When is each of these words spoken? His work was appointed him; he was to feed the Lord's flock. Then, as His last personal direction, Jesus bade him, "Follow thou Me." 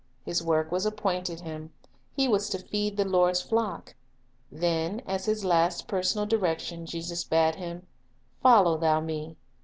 His 0.25 0.41
work 0.41 0.71
was 0.71 0.87
appointed 0.87 1.41
him; 1.41 1.73
he 2.15 2.27
was 2.27 2.49
to 2.49 2.57
feed 2.57 2.97
the 2.97 3.05
Lord's 3.05 3.43
flock. 3.43 3.93
Then, 4.51 5.03
as 5.05 5.25
His 5.25 5.45
last 5.45 5.87
personal 5.87 6.25
direction, 6.25 6.87
Jesus 6.87 7.23
bade 7.23 7.53
him, 7.57 7.85
"Follow 8.41 8.79
thou 8.79 8.99
Me." 8.99 9.37